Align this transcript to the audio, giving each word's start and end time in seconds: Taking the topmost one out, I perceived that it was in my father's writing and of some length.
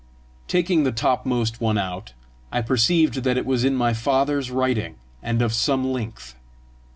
Taking 0.47 0.81
the 0.81 0.91
topmost 0.91 1.61
one 1.61 1.77
out, 1.77 2.13
I 2.51 2.63
perceived 2.63 3.21
that 3.23 3.37
it 3.37 3.45
was 3.45 3.63
in 3.63 3.75
my 3.75 3.93
father's 3.93 4.49
writing 4.49 4.95
and 5.21 5.43
of 5.43 5.53
some 5.53 5.85
length. 5.91 6.35